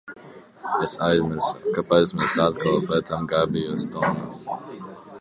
Es 0.85 0.93
aizmirsu, 1.07 1.73
kāpēc 1.77 2.15
mēs 2.21 2.35
atkal 2.49 2.83
pētām 2.91 3.31
Gabiju 3.37 3.81
Stounu? 3.89 4.61